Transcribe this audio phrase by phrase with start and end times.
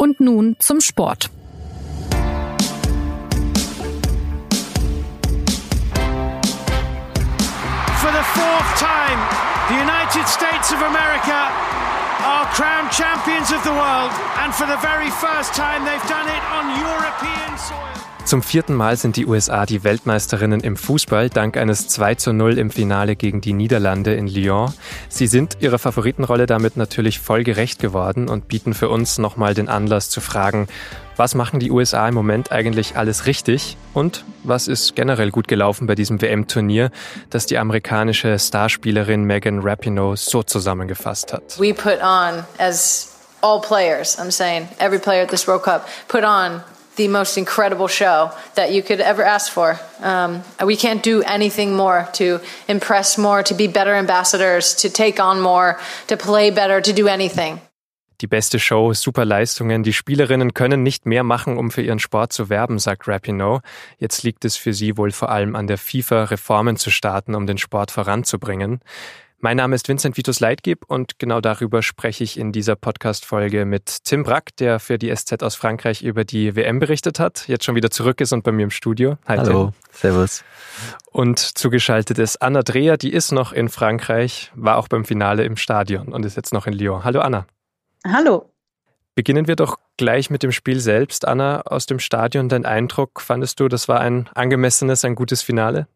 [0.00, 1.28] Und nun zum Sport.
[7.98, 9.18] For the fourth time,
[9.68, 11.50] the United States of America
[12.22, 16.42] are crowned champions of the world, and for the very first time, they've done it
[16.52, 18.17] on European soil.
[18.28, 22.58] Zum vierten Mal sind die USA die Weltmeisterinnen im Fußball dank eines 2 zu 0
[22.58, 24.70] im Finale gegen die Niederlande in Lyon.
[25.08, 29.70] Sie sind ihrer Favoritenrolle damit natürlich voll gerecht geworden und bieten für uns nochmal den
[29.70, 30.68] Anlass zu fragen,
[31.16, 35.86] was machen die USA im Moment eigentlich alles richtig und was ist generell gut gelaufen
[35.86, 36.90] bei diesem WM-Turnier,
[37.30, 41.58] das die amerikanische Starspielerin Megan Rapinoe so zusammengefasst hat.
[41.58, 43.08] We put on as
[43.40, 46.60] all players, I'm saying every player at this World Cup put on
[46.98, 49.80] the most incredible show that you could ever ask for.
[50.02, 55.18] Um, we can't do anything more to impress more, to be better ambassadors, to take
[55.18, 57.60] on more, to play better, to do anything.
[58.20, 59.84] Die beste Show, super Leistungen.
[59.84, 63.60] Die Spielerinnen können nicht mehr machen, um für ihren Sport zu werben, sagt Rapinoe.
[63.98, 67.46] Jetzt liegt es für sie wohl vor allem an der FIFA, Reformen zu starten, um
[67.46, 68.80] den Sport voranzubringen.
[69.40, 74.02] Mein Name ist Vincent Vitus Leitgeb und genau darüber spreche ich in dieser Podcast-Folge mit
[74.02, 77.76] Tim Brack, der für die SZ aus Frankreich über die WM berichtet hat, jetzt schon
[77.76, 79.16] wieder zurück ist und bei mir im Studio.
[79.28, 79.74] Hi, Hallo, Tim.
[79.92, 80.42] servus.
[81.12, 85.56] Und zugeschaltet ist Anna Dreher, die ist noch in Frankreich, war auch beim Finale im
[85.56, 87.04] Stadion und ist jetzt noch in Lyon.
[87.04, 87.46] Hallo Anna.
[88.04, 88.50] Hallo.
[89.14, 91.28] Beginnen wir doch gleich mit dem Spiel selbst.
[91.28, 95.86] Anna, aus dem Stadion, dein Eindruck, fandest du, das war ein angemessenes, ein gutes Finale?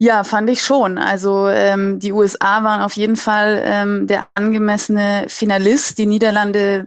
[0.00, 0.96] Ja, fand ich schon.
[0.96, 5.98] Also ähm, die USA waren auf jeden Fall ähm, der angemessene Finalist.
[5.98, 6.86] Die Niederlande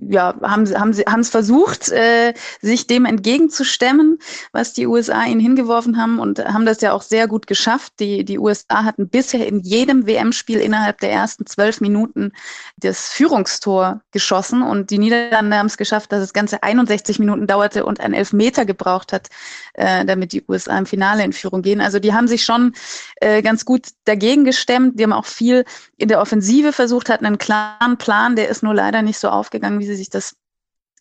[0.00, 4.18] ja, haben, haben sie haben es versucht, äh, sich dem entgegenzustemmen,
[4.52, 7.94] was die USA ihnen hingeworfen haben und haben das ja auch sehr gut geschafft.
[7.98, 12.32] Die, die USA hatten bisher in jedem WM-Spiel innerhalb der ersten zwölf Minuten
[12.76, 17.84] das Führungstor geschossen und die Niederlande haben es geschafft, dass es ganze 61 Minuten dauerte
[17.84, 19.28] und ein Elfmeter gebraucht hat,
[19.74, 21.80] äh, damit die USA im Finale in Führung gehen.
[21.80, 22.72] Also die haben sich schon
[23.16, 24.98] äh, ganz gut dagegen gestemmt.
[24.98, 25.64] Die haben auch viel
[25.96, 29.80] in der Offensive versucht, hatten einen klaren Plan, der ist nur leider nicht so aufgegangen,
[29.80, 30.36] wie sie sich das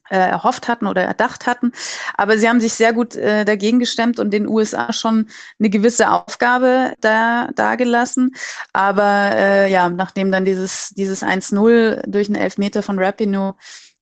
[0.10, 1.72] äh, erhofft hatten oder erdacht hatten.
[2.16, 5.28] Aber sie haben sich sehr gut äh, dagegen gestemmt und den USA schon
[5.60, 8.36] eine gewisse Aufgabe da dargelassen.
[8.74, 13.56] Aber äh, ja, nachdem dann dieses, dieses 1-0 durch einen Elfmeter von Rapinoe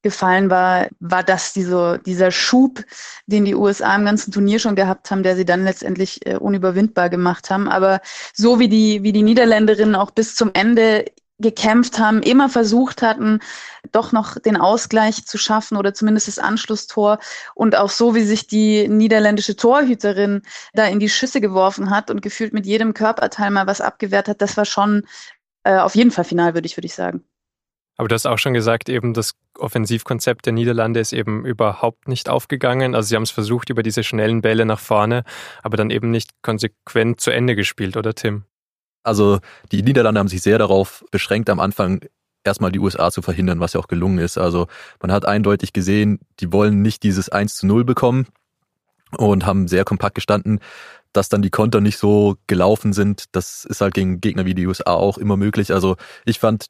[0.04, 2.84] gefallen war, war das diese, dieser Schub,
[3.26, 7.10] den die USA im ganzen Turnier schon gehabt haben, der sie dann letztendlich äh, unüberwindbar
[7.10, 7.68] gemacht haben.
[7.68, 8.02] Aber
[8.32, 11.06] so wie die, wie die Niederländerinnen auch bis zum Ende
[11.40, 13.40] gekämpft haben, immer versucht hatten,
[13.92, 17.20] doch noch den Ausgleich zu schaffen oder zumindest das Anschlusstor.
[17.56, 20.42] Und auch so, wie sich die niederländische Torhüterin
[20.74, 24.42] da in die Schüsse geworfen hat und gefühlt mit jedem Körperteil mal was abgewehrt hat,
[24.42, 25.06] das war schon
[25.64, 27.24] äh, auf jeden Fall final, würde ich, würde ich sagen.
[27.98, 32.28] Aber du hast auch schon gesagt, eben das Offensivkonzept der Niederlande ist eben überhaupt nicht
[32.28, 32.94] aufgegangen.
[32.94, 35.24] Also sie haben es versucht über diese schnellen Bälle nach vorne,
[35.64, 38.44] aber dann eben nicht konsequent zu Ende gespielt, oder Tim?
[39.06, 39.40] Also
[39.72, 42.02] die Niederlande haben sich sehr darauf beschränkt, am Anfang
[42.44, 44.38] erstmal die USA zu verhindern, was ja auch gelungen ist.
[44.38, 44.68] Also
[45.02, 48.28] man hat eindeutig gesehen, die wollen nicht dieses 1 zu 0 bekommen
[49.18, 50.60] und haben sehr kompakt gestanden.
[51.14, 54.68] Dass dann die Konter nicht so gelaufen sind, das ist halt gegen Gegner wie die
[54.68, 55.72] USA auch immer möglich.
[55.72, 55.96] Also
[56.26, 56.66] ich fand,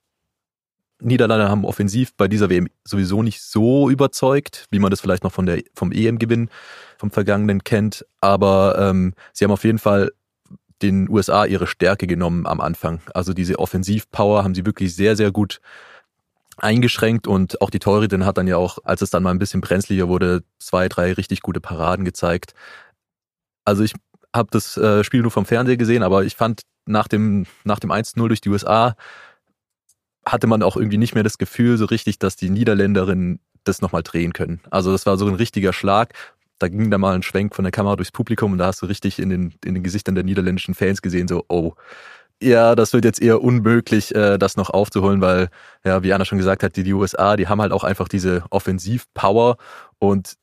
[0.99, 5.33] Niederlande haben offensiv bei dieser WM sowieso nicht so überzeugt, wie man das vielleicht noch
[5.33, 6.49] von der, vom EM-Gewinn
[6.97, 8.05] vom Vergangenen kennt.
[8.21, 10.11] Aber ähm, sie haben auf jeden Fall
[10.81, 13.01] den USA ihre Stärke genommen am Anfang.
[13.13, 15.61] Also diese Offensivpower haben sie wirklich sehr, sehr gut
[16.57, 19.61] eingeschränkt und auch die Torhüterin hat dann ja auch, als es dann mal ein bisschen
[19.61, 22.53] brenzliger wurde, zwei, drei richtig gute Paraden gezeigt.
[23.65, 23.93] Also ich
[24.33, 27.91] habe das äh, Spiel nur vom Fernseher gesehen, aber ich fand nach dem, nach dem
[27.91, 28.95] 1-0 durch die USA
[30.25, 34.03] hatte man auch irgendwie nicht mehr das Gefühl so richtig, dass die Niederländerinnen das nochmal
[34.03, 34.59] drehen können.
[34.69, 36.13] Also das war so ein richtiger Schlag
[36.59, 38.85] da ging da mal ein Schwenk von der Kamera durchs Publikum und da hast du
[38.85, 41.73] richtig in den, in den Gesichtern der niederländischen Fans gesehen, so, oh,
[42.41, 45.49] ja, das wird jetzt eher unmöglich, äh, das noch aufzuholen, weil,
[45.85, 48.43] ja, wie Anna schon gesagt hat, die, die USA, die haben halt auch einfach diese
[48.49, 49.57] Offensivpower
[49.99, 50.35] und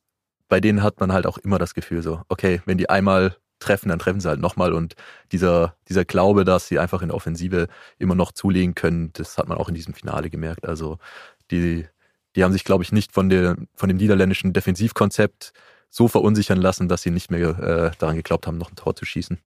[0.49, 3.88] bei denen hat man halt auch immer das Gefühl so, okay, wenn die einmal treffen,
[3.88, 4.94] dann treffen sie halt nochmal und
[5.31, 7.69] dieser, dieser Glaube, dass sie einfach in der Offensive
[7.99, 10.67] immer noch zulegen können, das hat man auch in diesem Finale gemerkt.
[10.67, 10.99] Also
[11.50, 11.87] die,
[12.37, 15.53] die haben sich, glaube ich, nicht von, der, von dem niederländischen Defensivkonzept
[15.93, 19.05] so verunsichern lassen, dass sie nicht mehr äh, daran geglaubt haben, noch ein Tor zu
[19.05, 19.39] schießen.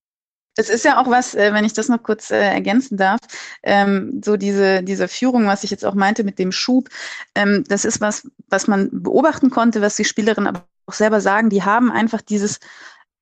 [0.59, 3.21] Es ist ja auch was, äh, wenn ich das noch kurz äh, ergänzen darf,
[3.63, 6.89] ähm, so diese, diese Führung, was ich jetzt auch meinte mit dem Schub,
[7.35, 11.51] ähm, das ist was, was man beobachten konnte, was die Spielerinnen aber auch selber sagen,
[11.51, 12.61] die haben einfach dieses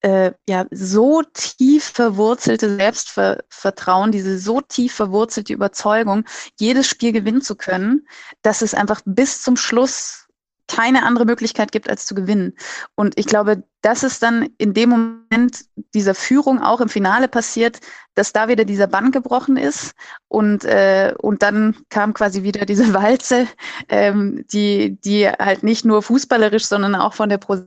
[0.02, 6.24] äh, ja so tief verwurzelte Selbstvertrauen, diese so tief verwurzelte Überzeugung,
[6.60, 8.06] jedes Spiel gewinnen zu können,
[8.42, 10.23] dass es einfach bis zum Schluss
[10.68, 12.54] keine andere Möglichkeit gibt, als zu gewinnen.
[12.94, 15.64] Und ich glaube, das ist dann in dem Moment
[15.94, 17.80] dieser Führung auch im Finale passiert,
[18.14, 19.94] dass da wieder dieser Bann gebrochen ist
[20.28, 23.46] und, äh, und dann kam quasi wieder diese Walze,
[23.88, 27.58] ähm, die, die halt nicht nur fußballerisch, sondern auch von der Pro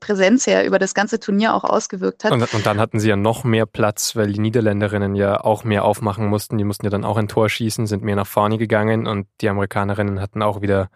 [0.00, 2.32] Präsenz her über das ganze Turnier auch ausgewirkt hat.
[2.32, 5.84] Und, und, dann hatten sie ja noch mehr Platz, weil die Niederländerinnen ja auch mehr
[5.84, 6.56] aufmachen mussten.
[6.56, 9.50] Die mussten ja dann auch ein Tor schießen, sind mehr nach vorne gegangen und die
[9.50, 10.88] Amerikanerinnen hatten auch wieder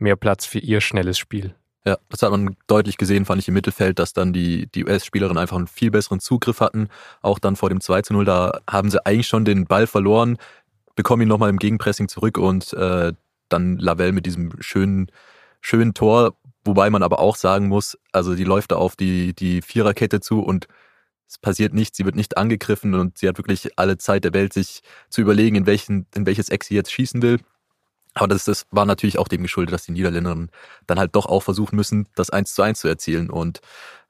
[0.00, 1.54] mehr Platz für ihr schnelles Spiel.
[1.86, 5.40] Ja, das hat man deutlich gesehen, fand ich im Mittelfeld, dass dann die, die US-Spielerinnen
[5.40, 6.88] einfach einen viel besseren Zugriff hatten.
[7.22, 10.36] Auch dann vor dem 2 zu 0, da haben sie eigentlich schon den Ball verloren,
[10.94, 13.14] bekommen ihn nochmal im Gegenpressing zurück und äh,
[13.48, 15.10] dann Lavelle mit diesem schönen,
[15.62, 19.62] schönen Tor, wobei man aber auch sagen muss, also die läuft da auf die, die
[19.62, 20.66] Viererkette zu und
[21.26, 24.52] es passiert nichts, sie wird nicht angegriffen und sie hat wirklich alle Zeit der Welt,
[24.52, 27.38] sich zu überlegen, in, welchen, in welches Eck sie jetzt schießen will.
[28.14, 30.50] Aber das, das war natürlich auch dem geschuldet, dass die Niederländerinnen
[30.86, 33.30] dann halt doch auch versuchen müssen, das eins zu eins zu erzielen.
[33.30, 33.60] Und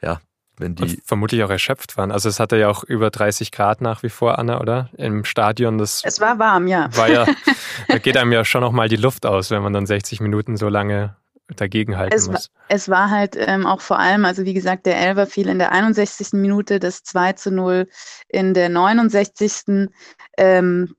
[0.01, 0.21] ja,
[0.61, 0.83] wenn die.
[0.83, 2.11] Und vermutlich auch erschöpft waren.
[2.11, 4.91] Also es hatte ja auch über 30 Grad nach wie vor, Anna, oder?
[4.97, 5.79] Im Stadion.
[5.79, 6.89] Das es war warm, ja.
[6.97, 7.27] War ja,
[7.89, 10.69] da geht einem ja schon nochmal die Luft aus, wenn man dann 60 Minuten so
[10.69, 11.17] lange
[11.57, 12.35] dagegenhalten es muss.
[12.35, 15.59] War, es war halt ähm, auch vor allem, also wie gesagt, der Elver fiel in
[15.59, 16.33] der 61.
[16.35, 17.89] Minute, das 2 zu 0
[18.29, 19.89] in der 69.
[20.37, 20.95] Ähm,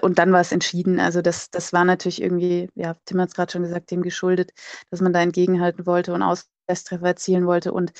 [0.00, 1.00] und dann war es entschieden.
[1.00, 4.52] Also das, das war natürlich irgendwie, ja, Tim hat es gerade schon gesagt, dem geschuldet,
[4.90, 7.72] dass man da entgegenhalten wollte und Ausgleichstreffer erzielen wollte.
[7.72, 7.92] Und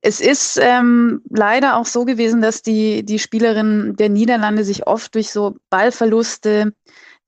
[0.00, 5.14] es ist ähm, leider auch so gewesen, dass die, die Spielerinnen der Niederlande sich oft
[5.14, 6.72] durch so Ballverluste,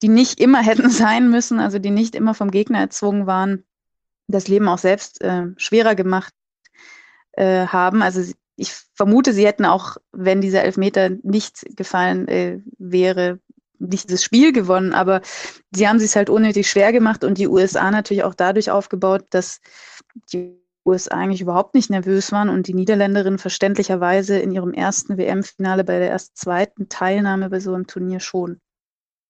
[0.03, 3.65] die nicht immer hätten sein müssen, also die nicht immer vom Gegner erzwungen waren,
[4.29, 6.33] das Leben auch selbst äh, schwerer gemacht
[7.33, 8.03] äh, haben.
[8.03, 8.23] Also
[8.57, 13.41] ich vermute, sie hätten auch, wenn dieser Elfmeter nicht gefallen äh, wäre,
[13.81, 15.21] nicht dieses Spiel gewonnen, aber
[15.73, 19.61] sie haben sich halt unnötig schwer gemacht und die USA natürlich auch dadurch aufgebaut, dass
[20.33, 25.85] die USA eigentlich überhaupt nicht nervös waren und die Niederländerinnen verständlicherweise in ihrem ersten WM-Finale
[25.85, 28.61] bei der erst zweiten Teilnahme bei so einem Turnier schon.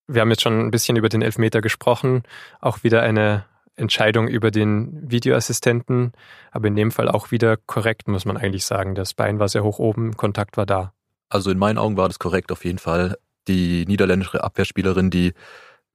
[0.07, 2.23] Wir haben jetzt schon ein bisschen über den Elfmeter gesprochen,
[2.61, 3.45] auch wieder eine
[3.77, 6.13] Entscheidung über den Videoassistenten,
[6.51, 8.95] aber in dem Fall auch wieder korrekt, muss man eigentlich sagen.
[8.95, 10.93] Das Bein war sehr hoch oben, Kontakt war da.
[11.29, 13.17] Also in meinen Augen war das korrekt auf jeden Fall
[13.49, 15.33] die niederländische Abwehrspielerin, die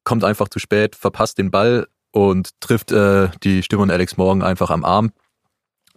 [0.03, 4.69] kommt einfach zu spät, verpasst den Ball und trifft äh, die Stimme Alex Morgan einfach
[4.69, 5.11] am Arm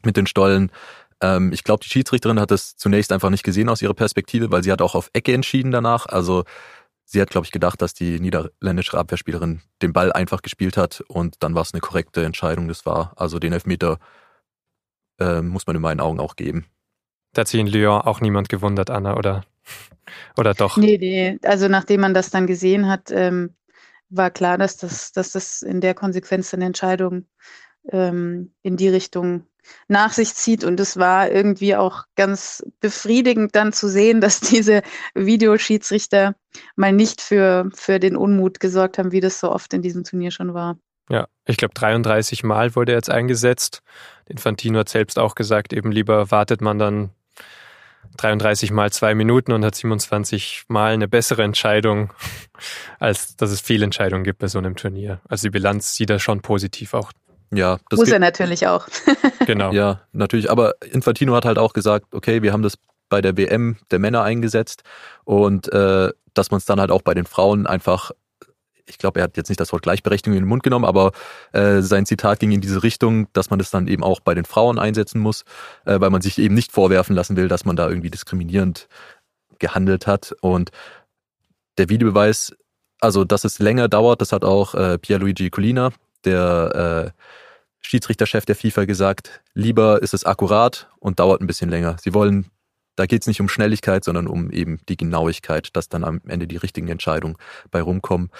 [0.02, 0.72] mit den Stollen.
[1.20, 4.62] Ähm, ich glaube, die Schiedsrichterin hat das zunächst einfach nicht gesehen aus ihrer Perspektive, weil
[4.62, 6.06] sie hat auch auf Ecke entschieden danach.
[6.06, 6.44] Also
[7.04, 11.36] sie hat, glaube ich, gedacht, dass die niederländische Abwehrspielerin den Ball einfach gespielt hat und
[11.40, 12.68] dann war es eine korrekte Entscheidung.
[12.68, 13.98] Das war also den Elfmeter
[15.18, 16.66] äh, muss man in meinen Augen auch geben.
[17.32, 19.44] Da hat sich in Lyon auch niemand gewundert, Anna, oder?
[20.36, 20.76] Oder doch?
[20.76, 21.38] Nee, nee.
[21.42, 23.54] Also nachdem man das dann gesehen hat, ähm,
[24.10, 27.26] war klar, dass das, dass das in der Konsequenz eine Entscheidung
[27.90, 29.46] ähm, in die Richtung
[29.86, 30.64] nach sich zieht.
[30.64, 34.82] Und es war irgendwie auch ganz befriedigend dann zu sehen, dass diese
[35.14, 36.34] Videoschiedsrichter
[36.76, 40.30] mal nicht für, für den Unmut gesorgt haben, wie das so oft in diesem Turnier
[40.30, 40.78] schon war.
[41.10, 43.80] Ja, ich glaube 33 Mal wurde jetzt eingesetzt.
[44.26, 47.10] Infantino hat selbst auch gesagt, eben lieber wartet man dann
[48.18, 52.12] 33 mal zwei Minuten und hat 27 mal eine bessere Entscheidung,
[52.98, 55.20] als dass es Fehlentscheidungen gibt bei so einem Turnier.
[55.28, 57.12] Also die Bilanz sieht da schon positiv auch.
[57.50, 58.86] Ja, das muss er natürlich auch.
[59.46, 59.72] genau.
[59.72, 60.50] Ja, natürlich.
[60.50, 62.76] Aber Infantino hat halt auch gesagt, okay, wir haben das
[63.08, 64.82] bei der WM der Männer eingesetzt
[65.24, 68.10] und äh, dass man es dann halt auch bei den Frauen einfach
[68.88, 71.12] ich glaube, er hat jetzt nicht das Wort Gleichberechtigung in den Mund genommen, aber
[71.52, 74.44] äh, sein Zitat ging in diese Richtung, dass man das dann eben auch bei den
[74.44, 75.44] Frauen einsetzen muss,
[75.84, 78.88] äh, weil man sich eben nicht vorwerfen lassen will, dass man da irgendwie diskriminierend
[79.58, 80.34] gehandelt hat.
[80.40, 80.70] Und
[81.76, 82.54] der Videobeweis,
[83.00, 85.92] also dass es länger dauert, das hat auch äh, Pierluigi Colina,
[86.24, 87.22] der äh,
[87.80, 91.96] Schiedsrichterchef der FIFA, gesagt, lieber ist es akkurat und dauert ein bisschen länger.
[92.00, 92.50] Sie wollen
[92.98, 96.48] da geht es nicht um Schnelligkeit, sondern um eben die Genauigkeit, dass dann am Ende
[96.48, 97.36] die richtigen Entscheidungen
[97.70, 98.30] bei rumkommen.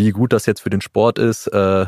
[0.00, 1.84] Wie gut das jetzt für den Sport ist, äh,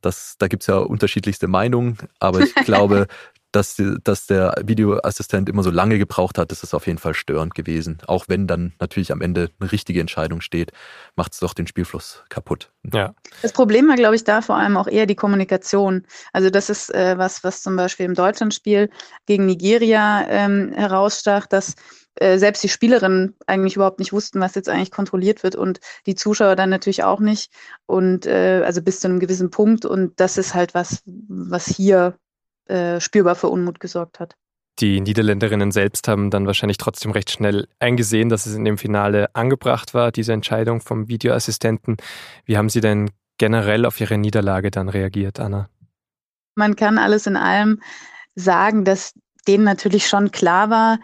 [0.00, 3.06] das, da gibt's ja unterschiedlichste Meinungen, aber ich glaube,
[3.52, 7.54] dass, dass der Videoassistent immer so lange gebraucht hat, das ist auf jeden Fall störend
[7.54, 7.98] gewesen.
[8.06, 10.72] Auch wenn dann natürlich am Ende eine richtige Entscheidung steht,
[11.16, 12.70] macht es doch den Spielfluss kaputt.
[12.94, 13.12] Ja.
[13.42, 16.06] Das Problem war, glaube ich, da vor allem auch eher die Kommunikation.
[16.32, 18.88] Also das ist äh, was, was zum Beispiel im Deutschlandspiel
[19.26, 21.74] gegen Nigeria ähm, herausstach, dass
[22.16, 26.14] äh, selbst die Spielerinnen eigentlich überhaupt nicht wussten, was jetzt eigentlich kontrolliert wird und die
[26.14, 27.52] Zuschauer dann natürlich auch nicht.
[27.86, 29.84] Und äh, also bis zu einem gewissen Punkt.
[29.84, 32.16] Und das ist halt was, was hier
[32.66, 34.36] äh, spürbar für Unmut gesorgt hat.
[34.78, 39.34] Die Niederländerinnen selbst haben dann wahrscheinlich trotzdem recht schnell eingesehen, dass es in dem Finale
[39.34, 41.98] angebracht war, diese Entscheidung vom Videoassistenten.
[42.46, 45.68] Wie haben Sie denn generell auf Ihre Niederlage dann reagiert, Anna?
[46.60, 47.80] man kann alles in allem
[48.34, 49.14] sagen, dass
[49.48, 51.00] denen natürlich schon klar war,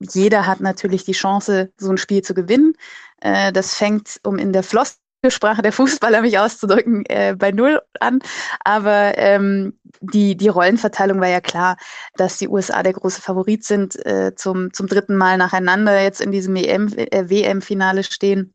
[0.00, 2.74] jeder hat natürlich die Chance, so ein Spiel zu gewinnen.
[3.20, 8.20] Äh, das fängt, um in der Flosselsprache der Fußballer mich auszudrücken, äh, bei Null an.
[8.64, 11.76] Aber ähm, die, die Rollenverteilung war ja klar,
[12.16, 16.32] dass die USA der große Favorit sind, äh, zum, zum dritten Mal nacheinander jetzt in
[16.32, 18.54] diesem EM, äh, WM-Finale stehen.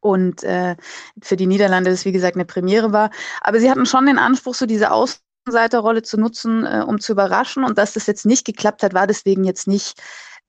[0.00, 0.76] Und äh,
[1.20, 3.10] für die Niederlande das, wie gesagt, eine Premiere war.
[3.42, 7.64] Aber sie hatten schon den Anspruch, so diese Außenseiterrolle zu nutzen, äh, um zu überraschen.
[7.64, 10.00] Und dass das jetzt nicht geklappt hat, war deswegen jetzt nicht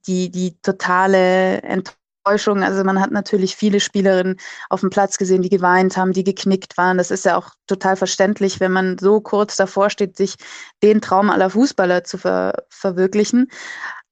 [0.08, 2.64] die, die totale Enttäuschung.
[2.64, 4.38] Also man hat natürlich viele Spielerinnen
[4.70, 6.98] auf dem Platz gesehen, die geweint haben, die geknickt waren.
[6.98, 10.36] Das ist ja auch total verständlich, wenn man so kurz davor steht, sich
[10.84, 13.50] den Traum aller Fußballer zu ver verwirklichen.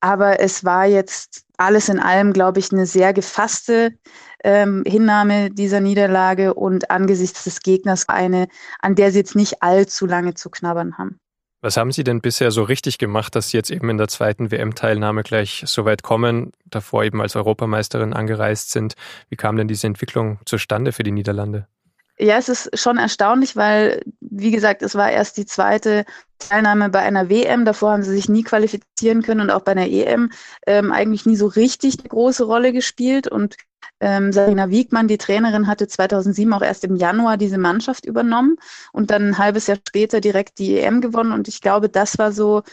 [0.01, 3.91] Aber es war jetzt alles in allem, glaube ich, eine sehr gefasste
[4.43, 8.47] ähm, Hinnahme dieser Niederlage und angesichts des Gegners eine,
[8.79, 11.19] an der sie jetzt nicht allzu lange zu knabbern haben.
[11.61, 14.49] Was haben Sie denn bisher so richtig gemacht, dass Sie jetzt eben in der zweiten
[14.49, 18.95] WM-Teilnahme gleich so weit kommen, davor eben als Europameisterin angereist sind?
[19.27, 21.67] Wie kam denn diese Entwicklung zustande für die Niederlande?
[22.17, 26.05] Ja, es ist schon erstaunlich, weil, wie gesagt, es war erst die zweite
[26.37, 27.63] Teilnahme bei einer WM.
[27.63, 30.29] Davor haben sie sich nie qualifizieren können und auch bei einer EM
[30.67, 33.29] ähm, eigentlich nie so richtig eine große Rolle gespielt.
[33.29, 33.55] Und
[33.99, 38.55] ähm, Sarina Wiegmann, die Trainerin, hatte 2007 auch erst im Januar diese Mannschaft übernommen
[38.93, 41.31] und dann ein halbes Jahr später direkt die EM gewonnen.
[41.31, 42.63] Und ich glaube, das war so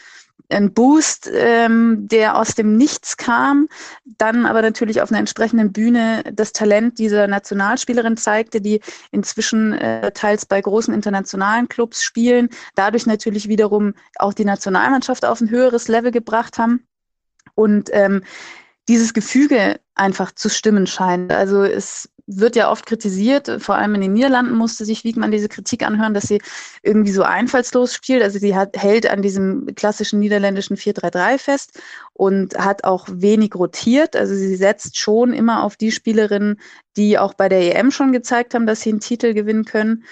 [0.48, 3.68] ein Boost, ähm, der aus dem Nichts kam,
[4.04, 10.12] dann aber natürlich auf einer entsprechenden Bühne das Talent dieser Nationalspielerin zeigte, die inzwischen äh,
[10.12, 15.88] teils bei großen internationalen Clubs spielen, dadurch natürlich wiederum auch die Nationalmannschaft auf ein höheres
[15.88, 16.86] Level gebracht haben.
[17.54, 18.22] Und ähm,
[18.88, 21.32] dieses Gefüge einfach zu stimmen scheint.
[21.32, 25.48] Also es wird ja oft kritisiert, vor allem in den Niederlanden musste sich Wiegmann diese
[25.48, 26.42] Kritik anhören, dass sie
[26.82, 28.22] irgendwie so einfallslos spielt.
[28.22, 31.80] Also sie hat, hält an diesem klassischen niederländischen 4-3-3 fest
[32.12, 34.16] und hat auch wenig rotiert.
[34.16, 36.60] Also sie setzt schon immer auf die Spielerinnen,
[36.96, 40.04] die auch bei der EM schon gezeigt haben, dass sie einen Titel gewinnen können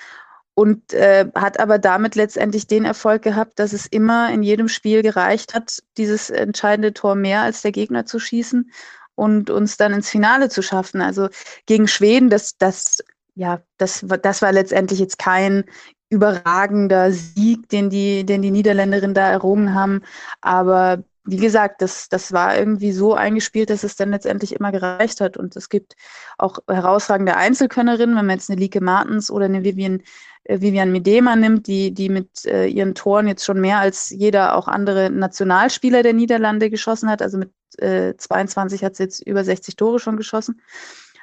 [0.55, 5.03] und äh, hat aber damit letztendlich den Erfolg gehabt, dass es immer in jedem Spiel
[5.03, 8.71] gereicht hat, dieses entscheidende Tor mehr als der Gegner zu schießen
[9.17, 11.01] und uns dann ins Finale zu schaffen.
[11.01, 11.29] Also
[11.67, 13.03] gegen Schweden, das, das,
[13.35, 15.65] ja, das, das war letztendlich jetzt kein
[16.09, 20.03] überragender Sieg, den die, den die Niederländerinnen da errungen haben.
[20.41, 25.21] Aber wie gesagt, das, das war irgendwie so eingespielt, dass es dann letztendlich immer gereicht
[25.23, 25.37] hat.
[25.39, 25.95] Und es gibt
[26.37, 30.03] auch herausragende Einzelkönnerinnen, wenn man jetzt eine Lieke Martens oder eine Vivian,
[30.45, 34.55] äh, Vivian Medema nimmt, die, die mit äh, ihren Toren jetzt schon mehr als jeder
[34.55, 37.23] auch andere Nationalspieler der Niederlande geschossen hat.
[37.23, 40.61] Also mit äh, 22 hat sie jetzt über 60 Tore schon geschossen.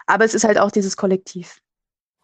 [0.08, 1.62] Aber es ist halt auch dieses Kollektiv.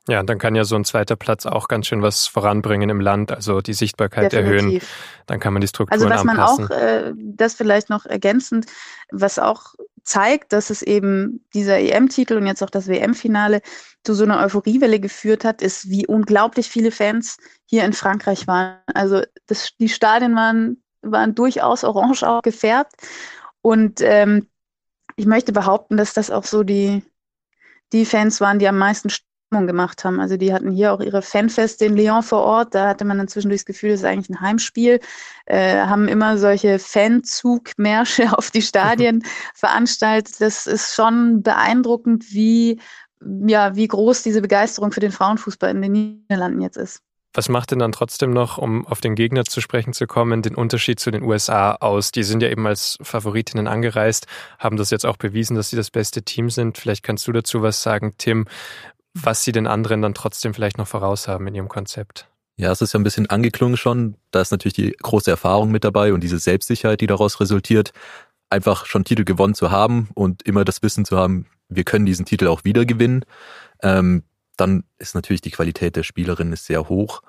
[0.08, 3.32] Ja, dann kann ja so ein zweiter Platz auch ganz schön was voranbringen im Land,
[3.32, 4.64] also die Sichtbarkeit Definitiv.
[4.64, 4.82] erhöhen.
[5.26, 6.66] Dann kann man die Strukturen Also was man anpassen.
[6.66, 8.68] auch, äh, das vielleicht noch ergänzend,
[9.12, 13.62] was auch zeigt, dass es eben dieser EM-Titel und jetzt auch das WM-Finale
[14.06, 18.78] zu so einer Euphoriewelle geführt hat, ist, wie unglaublich viele Fans hier in Frankreich waren.
[18.94, 22.94] Also das, die Stadien waren, waren durchaus orange auch gefärbt.
[23.62, 24.48] Und ähm,
[25.18, 27.04] ich möchte behaupten, dass das auch so die,
[27.92, 29.10] die Fans waren, die am meisten
[29.50, 30.20] gemacht haben.
[30.20, 32.76] Also die hatten hier auch ihre Fanfeste in Lyon vor Ort.
[32.76, 35.00] Da hatte man dann zwischendurch das Gefühl, das ist eigentlich ein Heimspiel.
[35.46, 39.24] Äh, haben immer solche Fanzugmärsche auf die Stadien
[39.54, 40.36] veranstaltet.
[40.40, 42.80] Das ist schon beeindruckend, wie,
[43.22, 47.02] ja, wie groß diese Begeisterung für den Frauenfußball in den Niederlanden jetzt ist.
[47.34, 50.56] Was macht denn dann trotzdem noch, um auf den Gegner zu sprechen zu kommen, den
[50.56, 52.12] Unterschied zu den USA aus?
[52.12, 54.26] Die sind ja eben als Favoritinnen angereist,
[54.58, 56.80] haben das jetzt auch bewiesen, dass sie das beste Team sind.
[56.80, 58.48] Vielleicht kannst du dazu was sagen, Tim
[59.24, 62.28] was sie den anderen dann trotzdem vielleicht noch voraus haben in ihrem Konzept.
[62.58, 64.16] Ja, es ist ja ein bisschen angeklungen schon.
[64.32, 67.94] Da ist natürlich die große Erfahrung mit dabei und diese Selbstsicherheit, die daraus resultiert,
[68.50, 72.26] einfach schon Titel gewonnen zu haben und immer das Wissen zu haben, wir können diesen
[72.26, 73.26] Titel auch wieder gewinnen.
[73.84, 74.24] Ähm,
[74.56, 77.22] dann ist natürlich die Qualität der Spielerin ist sehr hoch.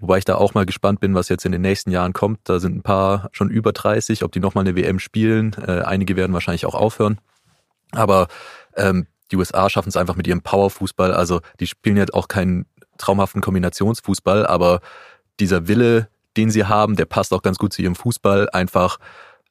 [0.00, 2.40] Wobei ich da auch mal gespannt bin, was jetzt in den nächsten Jahren kommt.
[2.44, 5.54] Da sind ein paar schon über 30, ob die nochmal eine WM spielen.
[5.54, 7.20] Äh, einige werden wahrscheinlich auch aufhören.
[7.92, 8.28] Aber
[8.76, 11.12] ähm, die USA schaffen es einfach mit ihrem Powerfußball.
[11.12, 12.66] Also die spielen jetzt auch keinen
[12.98, 14.80] traumhaften Kombinationsfußball, aber
[15.40, 18.48] dieser Wille, den sie haben, der passt auch ganz gut zu ihrem Fußball.
[18.50, 18.98] Einfach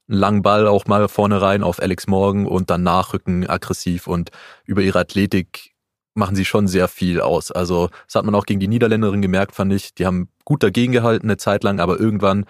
[0.09, 4.31] einen langen Ball auch mal vorne rein auf Alex Morgan und dann nachrücken aggressiv und
[4.65, 5.73] über ihre Athletik
[6.13, 7.51] machen sie schon sehr viel aus.
[7.51, 9.93] Also das hat man auch gegen die Niederländerin gemerkt, fand ich.
[9.93, 12.45] Die haben gut dagegen gehalten eine Zeit lang, aber irgendwann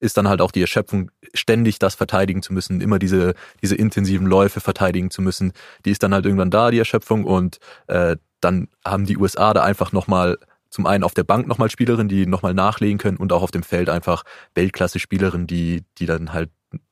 [0.00, 4.26] ist dann halt auch die Erschöpfung, ständig das verteidigen zu müssen, immer diese, diese intensiven
[4.26, 5.52] Läufe verteidigen zu müssen.
[5.84, 9.62] Die ist dann halt irgendwann da, die Erschöpfung, und äh, dann haben die USA da
[9.62, 10.38] einfach nochmal
[10.70, 13.62] zum einen auf der Bank nochmal Spielerinnen, die nochmal nachlegen können und auch auf dem
[13.62, 14.24] Feld einfach
[14.54, 16.50] Weltklasse-Spielerinnen, die, die dann halt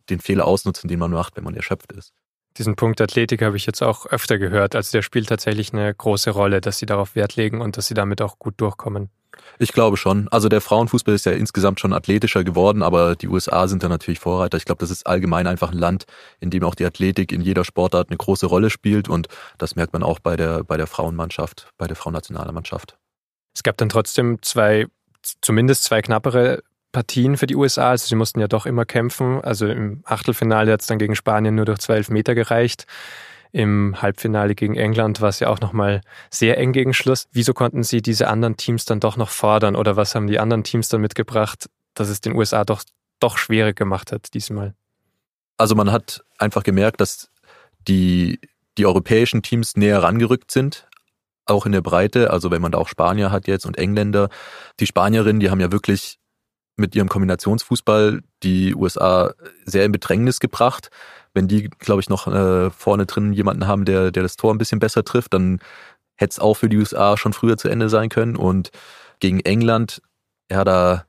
[0.08, 2.12] den Fehler ausnutzen, den man macht, wenn man erschöpft ist.
[2.58, 4.74] Diesen Punkt Athletik habe ich jetzt auch öfter gehört.
[4.74, 7.94] Also der spielt tatsächlich eine große Rolle, dass sie darauf Wert legen und dass sie
[7.94, 9.10] damit auch gut durchkommen.
[9.58, 10.28] Ich glaube schon.
[10.28, 14.18] Also der Frauenfußball ist ja insgesamt schon athletischer geworden, aber die USA sind da natürlich
[14.18, 14.56] Vorreiter.
[14.56, 16.04] Ich glaube, das ist allgemein einfach ein Land,
[16.40, 19.92] in dem auch die Athletik in jeder Sportart eine große Rolle spielt und das merkt
[19.92, 22.96] man auch bei der, bei der Frauenmannschaft, bei der Frauennationalmannschaft.
[23.54, 24.86] Es gab dann trotzdem zwei,
[25.40, 26.62] zumindest zwei knappere
[26.96, 27.90] Partien für die USA.
[27.90, 29.42] Also sie mussten ja doch immer kämpfen.
[29.42, 32.86] Also im Achtelfinale hat es dann gegen Spanien nur durch zwei Elfmeter gereicht.
[33.52, 36.00] Im Halbfinale gegen England war es ja auch nochmal
[36.30, 37.28] sehr eng gegen Schluss.
[37.32, 40.64] Wieso konnten Sie diese anderen Teams dann doch noch fordern oder was haben die anderen
[40.64, 42.82] Teams dann mitgebracht, dass es den USA doch,
[43.20, 44.72] doch schwierig gemacht hat diesmal?
[45.58, 47.28] Also man hat einfach gemerkt, dass
[47.86, 48.40] die,
[48.78, 50.88] die europäischen Teams näher rangerückt sind,
[51.44, 52.30] auch in der Breite.
[52.30, 54.30] Also wenn man da auch Spanier hat jetzt und Engländer.
[54.80, 56.18] Die Spanierinnen, die haben ja wirklich
[56.76, 59.32] mit ihrem Kombinationsfußball die USA
[59.64, 60.90] sehr in Bedrängnis gebracht
[61.36, 64.58] wenn die, glaube ich, noch äh, vorne drin jemanden haben, der, der das Tor ein
[64.58, 65.60] bisschen besser trifft, dann
[66.16, 68.36] hätte es auch für die USA schon früher zu Ende sein können.
[68.36, 68.70] Und
[69.20, 70.00] gegen England,
[70.50, 71.04] ja, da,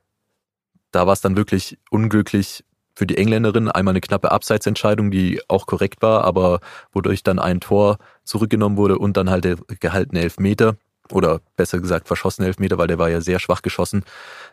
[0.92, 2.62] da war es dann wirklich unglücklich
[2.94, 3.70] für die Engländerin.
[3.70, 6.60] Einmal eine knappe Abseitsentscheidung, die auch korrekt war, aber
[6.92, 10.76] wodurch dann ein Tor zurückgenommen wurde und dann halt der gehaltene Elfmeter
[11.12, 14.04] oder besser gesagt verschossene Elfmeter, weil der war ja sehr schwach geschossen.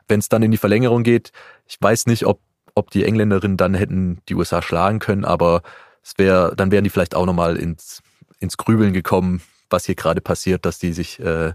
[0.07, 1.31] Wenn es dann in die Verlängerung geht,
[1.67, 2.39] ich weiß nicht, ob
[2.75, 5.61] ob die Engländerinnen dann hätten die USA schlagen können, aber
[6.03, 8.03] es wäre, dann wären die vielleicht auch nochmal ins,
[8.39, 11.53] ins Grübeln gekommen, was hier gerade passiert, dass die sich, äh,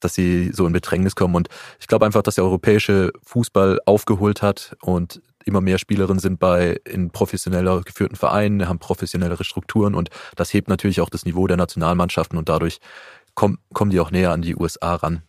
[0.00, 1.34] dass sie so in Bedrängnis kommen.
[1.34, 1.48] Und
[1.80, 6.80] ich glaube einfach, dass der europäische Fußball aufgeholt hat und immer mehr Spielerinnen sind bei
[6.84, 11.56] in professioneller geführten Vereinen, haben professionellere Strukturen und das hebt natürlich auch das Niveau der
[11.56, 12.78] Nationalmannschaften und dadurch
[13.34, 15.22] kommen, kommen die auch näher an die USA ran,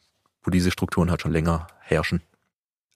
[0.44, 2.22] wo diese Strukturen halt schon länger herrschen.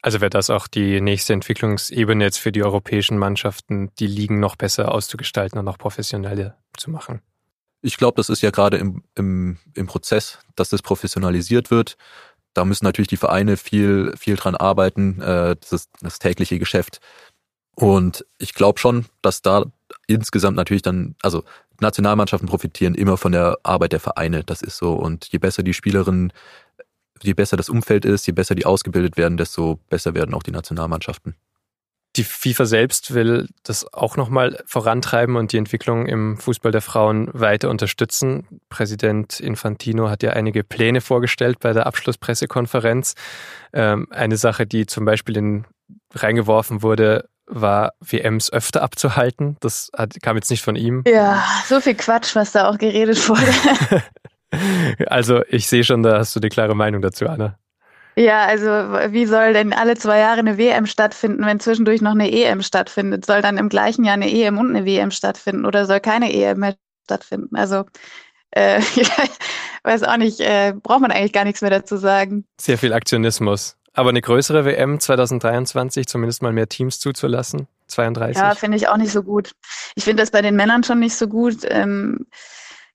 [0.00, 4.54] Also wäre das auch die nächste Entwicklungsebene jetzt für die europäischen Mannschaften, die Ligen noch
[4.54, 7.20] besser auszugestalten und noch professioneller zu machen?
[7.80, 11.96] Ich glaube, das ist ja gerade im, im, im Prozess, dass das professionalisiert wird.
[12.54, 15.20] Da müssen natürlich die Vereine viel, viel dran arbeiten.
[15.20, 17.00] Äh, das ist das tägliche Geschäft.
[17.74, 19.66] Und ich glaube schon, dass da
[20.06, 21.44] insgesamt natürlich dann, also
[21.80, 24.44] Nationalmannschaften profitieren immer von der Arbeit der Vereine.
[24.44, 24.94] Das ist so.
[24.94, 26.32] Und je besser die Spielerinnen
[27.22, 30.50] je besser das Umfeld ist, je besser die ausgebildet werden, desto besser werden auch die
[30.50, 31.34] Nationalmannschaften.
[32.16, 37.28] Die FIFA selbst will das auch nochmal vorantreiben und die Entwicklung im Fußball der Frauen
[37.32, 38.60] weiter unterstützen.
[38.70, 43.14] Präsident Infantino hat ja einige Pläne vorgestellt bei der Abschlusspressekonferenz.
[43.72, 45.66] Ähm, eine Sache, die zum Beispiel in,
[46.14, 49.56] reingeworfen wurde, war WMs öfter abzuhalten.
[49.60, 49.90] Das
[50.22, 51.02] kam jetzt nicht von ihm.
[51.06, 54.02] Ja, so viel Quatsch, was da auch geredet wurde.
[55.08, 57.58] Also ich sehe schon, da hast du eine klare Meinung dazu, Anna.
[58.16, 58.66] Ja, also
[59.12, 63.24] wie soll denn alle zwei Jahre eine WM stattfinden, wenn zwischendurch noch eine EM stattfindet?
[63.24, 66.58] Soll dann im gleichen Jahr eine EM und eine WM stattfinden oder soll keine EM
[66.58, 67.54] mehr stattfinden?
[67.54, 67.84] Also
[68.50, 68.80] äh,
[69.84, 72.44] weiß auch nicht, äh, braucht man eigentlich gar nichts mehr dazu sagen.
[72.60, 73.76] Sehr viel Aktionismus.
[73.98, 77.66] Aber eine größere WM 2023, zumindest mal mehr Teams zuzulassen?
[77.88, 78.40] 32?
[78.40, 79.50] Ja, finde ich auch nicht so gut.
[79.96, 81.64] Ich finde das bei den Männern schon nicht so gut.
[81.64, 82.26] Ähm,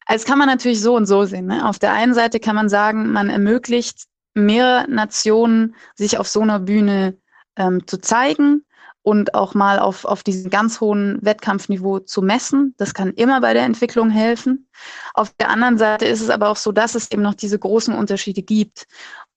[0.06, 1.48] also kann man natürlich so und so sehen.
[1.48, 1.68] Ne?
[1.68, 6.62] Auf der einen Seite kann man sagen, man ermöglicht mehrere Nationen, sich auf so einer
[6.62, 7.18] Bühne
[7.58, 8.64] ähm, zu zeigen
[9.02, 12.76] und auch mal auf, auf diesem ganz hohen Wettkampfniveau zu messen.
[12.78, 14.70] Das kann immer bei der Entwicklung helfen.
[15.14, 17.94] Auf der anderen Seite ist es aber auch so, dass es eben noch diese großen
[17.94, 18.88] Unterschiede gibt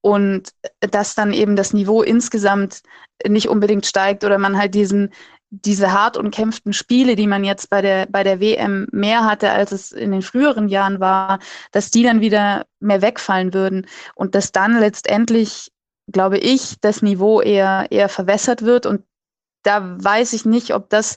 [0.06, 2.82] und dass dann eben das Niveau insgesamt
[3.26, 5.10] nicht unbedingt steigt oder man halt diesen
[5.50, 9.72] diese hart umkämpften Spiele, die man jetzt bei der, bei der WM mehr hatte, als
[9.72, 11.40] es in den früheren Jahren war,
[11.72, 15.72] dass die dann wieder mehr wegfallen würden und dass dann letztendlich,
[16.12, 18.86] glaube ich, das Niveau eher, eher verwässert wird.
[18.86, 19.02] Und
[19.64, 21.16] da weiß ich nicht, ob das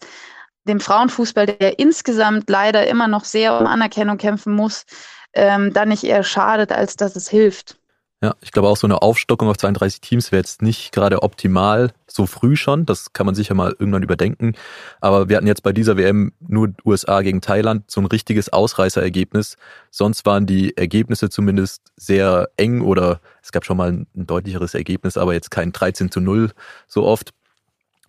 [0.67, 4.85] dem Frauenfußball, der insgesamt leider immer noch sehr um Anerkennung kämpfen muss,
[5.33, 7.78] ähm, dann nicht eher schadet, als dass es hilft.
[8.21, 11.93] Ja, ich glaube auch so eine Aufstockung auf 32 Teams wäre jetzt nicht gerade optimal,
[12.05, 12.85] so früh schon.
[12.85, 14.55] Das kann man sicher mal irgendwann überdenken.
[14.99, 19.55] Aber wir hatten jetzt bei dieser WM nur USA gegen Thailand so ein richtiges Ausreißerergebnis.
[19.89, 25.15] Sonst waren die Ergebnisse zumindest sehr eng oder es gab schon mal ein, deutlicheres Ergebnis,
[25.15, 26.51] aber jetzt kein 13 zu 0
[26.87, 27.31] so oft.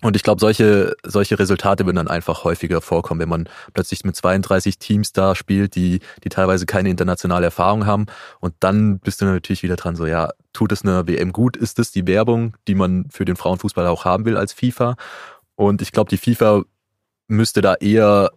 [0.02, 4.16] Und ich glaube, solche, solche Resultate würden dann einfach häufiger vorkommen, wenn man plötzlich mit
[4.16, 8.06] 32 Teams da spielt, die, die teilweise keine internationale Erfahrung haben.
[8.40, 11.56] Und dann bist du natürlich wieder dran, so, ja, tut es eine WM gut?
[11.56, 14.96] Ist es die Werbung, die man für den Frauenfußball auch haben will als FIFA?
[15.54, 16.62] Und ich glaube, die FIFA
[17.28, 18.30] müsste da eher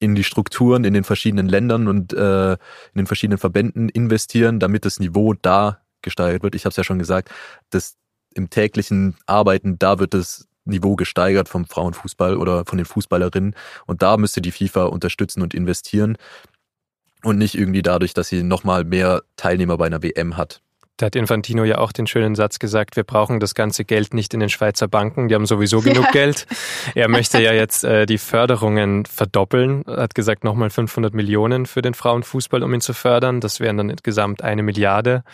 [0.00, 2.58] in die Strukturen in den verschiedenen Ländern und äh, in
[2.96, 6.54] den verschiedenen Verbänden investieren, damit das Niveau da gesteigert wird.
[6.54, 7.30] Ich habe es ja schon gesagt,
[7.68, 7.96] dass
[8.34, 13.54] im täglichen Arbeiten, da wird das Niveau gesteigert vom Frauenfußball oder von den Fußballerinnen.
[13.86, 16.16] Und da müsste die FIFA unterstützen und investieren.
[17.22, 20.62] Und nicht irgendwie dadurch, dass sie nochmal mehr Teilnehmer bei einer WM hat.
[21.00, 24.34] Da hat Infantino ja auch den schönen Satz gesagt, wir brauchen das ganze Geld nicht
[24.34, 26.10] in den Schweizer Banken, die haben sowieso genug ja.
[26.10, 26.46] Geld.
[26.94, 31.94] Er möchte ja jetzt äh, die Förderungen verdoppeln, hat gesagt nochmal 500 Millionen für den
[31.94, 33.40] Frauenfußball, um ihn zu fördern.
[33.40, 35.24] Das wären dann insgesamt eine Milliarde.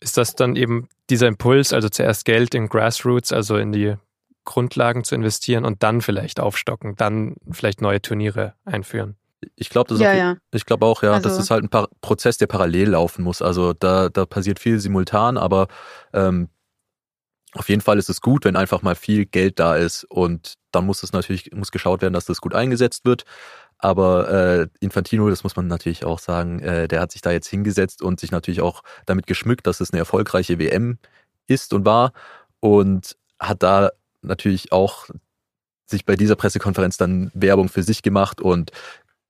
[0.00, 3.94] Ist das dann eben dieser Impuls, also zuerst Geld in Grassroots, also in die
[4.44, 9.16] Grundlagen zu investieren und dann vielleicht aufstocken, dann vielleicht neue Turniere einführen?
[9.56, 10.36] Ich glaube, das ja, ja.
[10.52, 11.28] ich glaube auch, ja, also.
[11.28, 13.42] das ist halt ein Prozess, der parallel laufen muss.
[13.42, 15.68] Also da, da passiert viel simultan, aber
[16.12, 16.48] ähm,
[17.52, 20.86] auf jeden Fall ist es gut, wenn einfach mal viel Geld da ist und dann
[20.86, 23.24] muss es natürlich muss geschaut werden, dass das gut eingesetzt wird.
[23.78, 27.48] Aber äh, Infantino, das muss man natürlich auch sagen, äh, der hat sich da jetzt
[27.48, 30.98] hingesetzt und sich natürlich auch damit geschmückt, dass es eine erfolgreiche WM
[31.46, 32.12] ist und war
[32.60, 33.90] und hat da
[34.24, 35.08] natürlich auch
[35.86, 38.70] sich bei dieser Pressekonferenz dann Werbung für sich gemacht und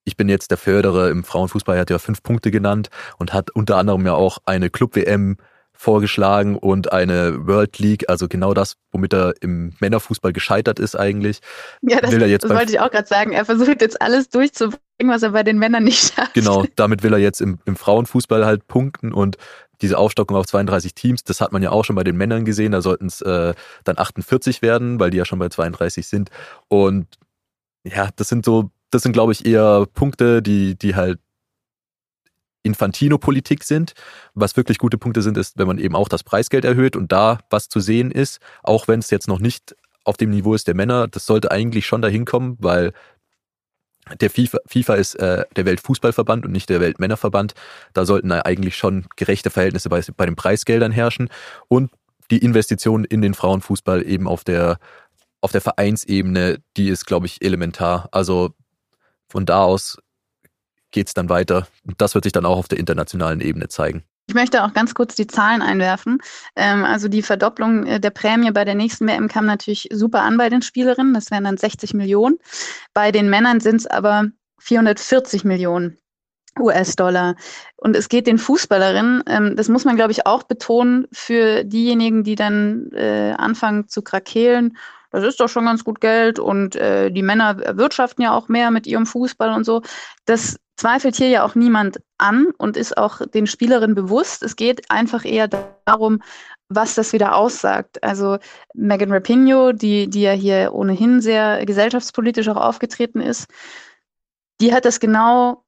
[0.05, 3.51] ich bin jetzt der Förderer im Frauenfußball, er hat ja fünf Punkte genannt und hat
[3.51, 5.39] unter anderem ja auch eine Club-WM
[5.77, 11.41] vorgeschlagen und eine World League, also genau das, womit er im Männerfußball gescheitert ist eigentlich.
[11.83, 13.33] Ja, das, das wollte ich auch gerade sagen.
[13.33, 14.79] Er versucht jetzt alles durchzubringen,
[15.09, 16.35] was er bei den Männern nicht schafft.
[16.35, 19.37] Genau, damit will er jetzt im, im Frauenfußball halt punkten und
[19.83, 22.73] diese Aufstockung auf 32 Teams, das hat man ja auch schon bei den Männern gesehen,
[22.73, 26.31] da sollten es äh, dann 48 werden, weil die ja schon bei 32 sind.
[26.69, 27.07] Und
[27.85, 31.19] ja, das sind so das sind, glaube ich, eher Punkte, die, die halt
[32.63, 33.93] Infantino-Politik sind.
[34.35, 37.41] Was wirklich gute Punkte sind, ist, wenn man eben auch das Preisgeld erhöht und da
[37.51, 40.75] was zu sehen ist, auch wenn es jetzt noch nicht auf dem Niveau ist der
[40.75, 42.93] Männer, das sollte eigentlich schon dahin kommen, weil
[44.21, 47.55] der FIFA, FIFA ist äh, der Weltfußballverband und nicht der Weltmännerverband.
[47.93, 51.31] Da sollten eigentlich schon gerechte Verhältnisse bei, bei den Preisgeldern herrschen
[51.69, 51.91] und
[52.31, 54.79] die Investitionen in den Frauenfußball eben auf der
[55.41, 58.09] auf der Vereinsebene, die ist, glaube ich, elementar.
[58.13, 58.55] Also
[59.29, 59.99] von da aus
[60.91, 61.69] geht es dann weiter.
[61.99, 64.05] Das wird sich dann auch auf der internationalen Ebene zeigen.
[64.27, 66.19] Ich möchte auch ganz kurz die Zahlen einwerfen.
[66.57, 70.37] Ähm, also die Verdopplung äh, der Prämie bei der nächsten WM kam natürlich super an
[70.37, 71.13] bei den Spielerinnen.
[71.15, 72.39] Das wären dann 60 Millionen.
[72.95, 75.99] Bei den Männern sind es aber 440 Millionen.
[76.59, 77.35] US-Dollar.
[77.77, 82.23] Und es geht den Fußballerinnen, ähm, das muss man, glaube ich, auch betonen, für diejenigen,
[82.23, 84.77] die dann äh, anfangen zu krakeelen
[85.15, 88.71] das ist doch schon ganz gut Geld und äh, die Männer erwirtschaften ja auch mehr
[88.71, 89.83] mit ihrem Fußball und so.
[90.25, 94.43] Das zweifelt hier ja auch niemand an und ist auch den Spielerinnen bewusst.
[94.43, 95.49] Es geht einfach eher
[95.85, 96.21] darum,
[96.69, 98.03] was das wieder aussagt.
[98.03, 98.39] Also
[98.75, 103.47] Megan Rapinoe, die, die ja hier ohnehin sehr gesellschaftspolitisch auch aufgetreten ist,
[104.61, 105.64] die hat das genau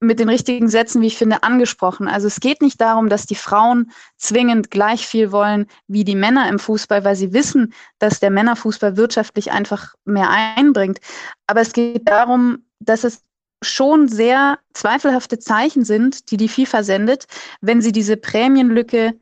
[0.00, 2.06] mit den richtigen Sätzen, wie ich finde, angesprochen.
[2.06, 6.48] Also es geht nicht darum, dass die Frauen zwingend gleich viel wollen wie die Männer
[6.48, 11.00] im Fußball, weil sie wissen, dass der Männerfußball wirtschaftlich einfach mehr einbringt.
[11.46, 13.22] Aber es geht darum, dass es
[13.62, 17.26] schon sehr zweifelhafte Zeichen sind, die die FIFA sendet,
[17.60, 19.14] wenn sie diese Prämienlücke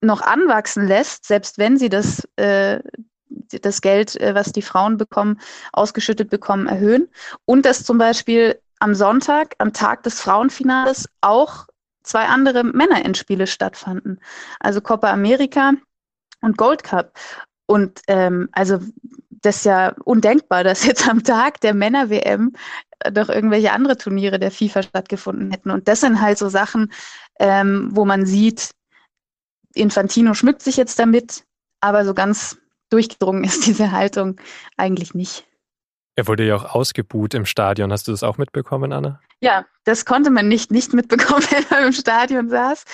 [0.00, 2.78] noch anwachsen lässt, selbst wenn sie das, äh,
[3.28, 5.40] das Geld, äh, was die Frauen bekommen,
[5.72, 7.08] ausgeschüttet bekommen, erhöhen.
[7.44, 11.66] Und dass zum Beispiel am Sonntag, am Tag des Frauenfinales, auch
[12.02, 14.20] zwei andere Männerendspiele stattfanden.
[14.60, 15.72] Also Copa America
[16.40, 17.18] und Gold Cup.
[17.66, 18.80] Und ähm, also
[19.30, 22.52] das ist ja undenkbar, dass jetzt am Tag der Männer-WM
[23.14, 25.70] noch irgendwelche andere Turniere der FIFA stattgefunden hätten.
[25.70, 26.92] Und das sind halt so Sachen,
[27.38, 28.70] ähm, wo man sieht,
[29.74, 31.44] Infantino schmückt sich jetzt damit,
[31.80, 32.58] aber so ganz
[32.90, 34.40] durchgedrungen ist diese Haltung
[34.76, 35.46] eigentlich nicht.
[36.18, 37.92] Er wurde ja auch ausgebuht im Stadion.
[37.92, 39.20] Hast du das auch mitbekommen, Anna?
[39.40, 42.84] Ja, das konnte man nicht, nicht mitbekommen, wenn man im Stadion saß.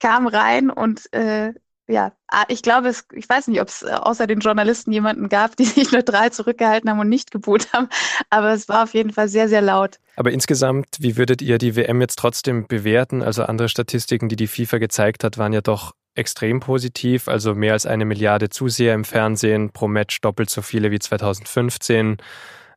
[0.00, 1.52] Kam rein und äh,
[1.88, 5.28] ja, ah, ich glaube, es, ich weiß nicht, ob es äh, außer den Journalisten jemanden
[5.28, 7.90] gab, die sich drei zurückgehalten haben und nicht geboot haben.
[8.30, 9.98] Aber es war auf jeden Fall sehr, sehr laut.
[10.16, 13.22] Aber insgesamt, wie würdet ihr die WM jetzt trotzdem bewerten?
[13.22, 17.28] Also andere Statistiken, die die FIFA gezeigt hat, waren ja doch extrem positiv.
[17.28, 22.16] Also mehr als eine Milliarde Zuseher im Fernsehen, pro Match doppelt so viele wie 2015.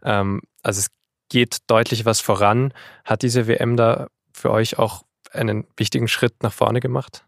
[0.04, 0.88] Ähm, also es
[1.30, 2.74] geht deutlich was voran.
[3.06, 7.26] Hat diese WM da für euch auch einen wichtigen Schritt nach vorne gemacht?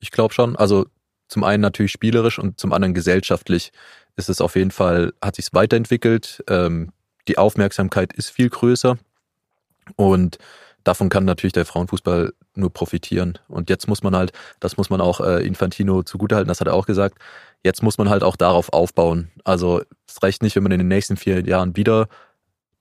[0.00, 0.56] Ich glaube schon.
[0.56, 0.86] Also
[1.28, 3.72] zum einen natürlich spielerisch und zum anderen gesellschaftlich
[4.16, 6.42] ist es auf jeden Fall, hat sich weiterentwickelt.
[6.48, 6.92] Ähm,
[7.28, 8.98] die Aufmerksamkeit ist viel größer
[9.96, 10.38] und
[10.84, 13.38] davon kann natürlich der Frauenfußball nur profitieren.
[13.48, 16.74] Und jetzt muss man halt, das muss man auch äh, Infantino zugutehalten, das hat er
[16.74, 17.18] auch gesagt,
[17.64, 19.30] jetzt muss man halt auch darauf aufbauen.
[19.44, 22.08] Also es reicht nicht, wenn man in den nächsten vier Jahren wieder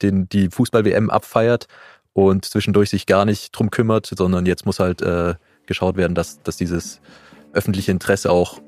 [0.01, 1.67] den, die Fußball-WM abfeiert
[2.13, 5.35] und zwischendurch sich gar nicht drum kümmert, sondern jetzt muss halt äh,
[5.65, 7.01] geschaut werden, dass, dass dieses
[7.53, 8.59] öffentliche Interesse auch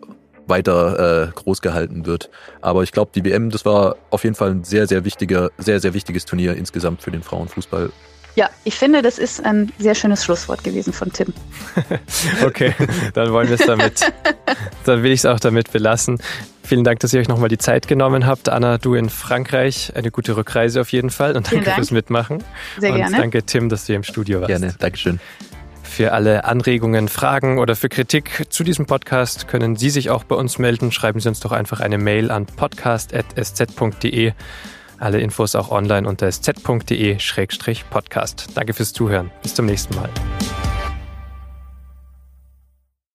[0.47, 2.29] weiter äh, groß gehalten wird.
[2.61, 5.79] Aber ich glaube, die WM, das war auf jeden Fall ein sehr, sehr wichtiger, sehr,
[5.79, 7.91] sehr wichtiges Turnier insgesamt für den Frauenfußball.
[8.37, 11.33] Ja, ich finde, das ist ein sehr schönes Schlusswort gewesen von Tim.
[12.45, 12.71] okay,
[13.15, 14.13] dann wollen wir es damit,
[14.85, 16.19] dann will ich es auch damit belassen.
[16.61, 18.47] Vielen Dank, dass ihr euch nochmal die Zeit genommen habt.
[18.47, 21.77] Anna, du in Frankreich, eine gute Rückreise auf jeden Fall und danke Dank.
[21.77, 22.43] fürs Mitmachen.
[22.77, 23.17] Sehr und gerne.
[23.17, 24.49] danke, Tim, dass du hier im Studio warst.
[24.49, 25.19] Gerne, Dankeschön.
[25.81, 30.35] Für alle Anregungen, Fragen oder für Kritik zu diesem Podcast können Sie sich auch bei
[30.35, 30.91] uns melden.
[30.91, 34.33] Schreiben Sie uns doch einfach eine Mail an podcast.sz.de.
[34.99, 38.49] Alle Infos auch online unter sz.de-podcast.
[38.55, 39.31] Danke fürs Zuhören.
[39.41, 40.09] Bis zum nächsten Mal.